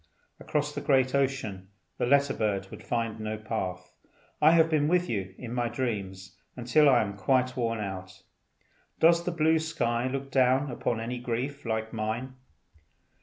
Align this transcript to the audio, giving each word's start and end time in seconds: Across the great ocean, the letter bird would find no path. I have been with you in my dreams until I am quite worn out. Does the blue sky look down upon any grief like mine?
Across 0.39 0.73
the 0.73 0.81
great 0.81 1.13
ocean, 1.13 1.67
the 1.99 2.07
letter 2.07 2.33
bird 2.33 2.71
would 2.71 2.81
find 2.81 3.19
no 3.19 3.37
path. 3.37 3.93
I 4.41 4.49
have 4.53 4.67
been 4.67 4.87
with 4.87 5.07
you 5.07 5.35
in 5.37 5.53
my 5.53 5.67
dreams 5.69 6.35
until 6.55 6.89
I 6.89 7.03
am 7.03 7.15
quite 7.15 7.55
worn 7.55 7.79
out. 7.79 8.23
Does 8.99 9.23
the 9.23 9.31
blue 9.31 9.59
sky 9.59 10.07
look 10.07 10.31
down 10.31 10.71
upon 10.71 10.99
any 10.99 11.19
grief 11.19 11.65
like 11.67 11.93
mine? 11.93 12.33